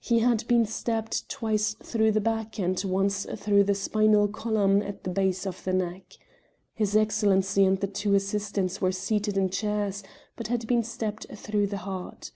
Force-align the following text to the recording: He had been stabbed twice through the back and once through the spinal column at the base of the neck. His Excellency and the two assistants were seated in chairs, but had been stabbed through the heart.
He 0.00 0.20
had 0.20 0.48
been 0.48 0.64
stabbed 0.64 1.28
twice 1.28 1.74
through 1.74 2.12
the 2.12 2.18
back 2.22 2.58
and 2.58 2.82
once 2.82 3.26
through 3.36 3.64
the 3.64 3.74
spinal 3.74 4.26
column 4.26 4.80
at 4.80 5.04
the 5.04 5.10
base 5.10 5.44
of 5.46 5.62
the 5.64 5.74
neck. 5.74 6.14
His 6.72 6.96
Excellency 6.96 7.62
and 7.66 7.78
the 7.78 7.86
two 7.86 8.14
assistants 8.14 8.80
were 8.80 8.90
seated 8.92 9.36
in 9.36 9.50
chairs, 9.50 10.02
but 10.34 10.46
had 10.48 10.66
been 10.66 10.82
stabbed 10.82 11.26
through 11.34 11.66
the 11.66 11.76
heart. 11.84 12.30